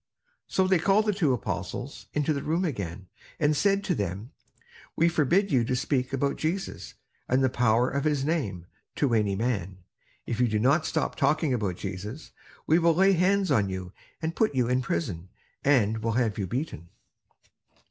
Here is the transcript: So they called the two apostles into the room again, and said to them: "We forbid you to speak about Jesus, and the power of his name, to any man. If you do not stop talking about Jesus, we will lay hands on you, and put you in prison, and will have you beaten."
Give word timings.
So 0.47 0.65
they 0.65 0.79
called 0.79 1.05
the 1.05 1.13
two 1.13 1.31
apostles 1.31 2.07
into 2.11 2.33
the 2.33 2.41
room 2.41 2.65
again, 2.65 3.05
and 3.39 3.55
said 3.55 3.83
to 3.83 3.93
them: 3.93 4.31
"We 4.95 5.07
forbid 5.07 5.51
you 5.51 5.63
to 5.65 5.75
speak 5.75 6.11
about 6.11 6.37
Jesus, 6.37 6.95
and 7.29 7.43
the 7.43 7.51
power 7.51 7.87
of 7.87 8.03
his 8.05 8.25
name, 8.25 8.65
to 8.95 9.13
any 9.13 9.35
man. 9.35 9.77
If 10.25 10.39
you 10.39 10.47
do 10.47 10.57
not 10.57 10.87
stop 10.87 11.15
talking 11.15 11.53
about 11.53 11.75
Jesus, 11.75 12.31
we 12.65 12.79
will 12.79 12.95
lay 12.95 13.11
hands 13.13 13.51
on 13.51 13.69
you, 13.69 13.91
and 14.23 14.35
put 14.35 14.55
you 14.55 14.67
in 14.67 14.81
prison, 14.81 15.29
and 15.63 15.99
will 15.99 16.13
have 16.13 16.39
you 16.39 16.47
beaten." 16.47 16.89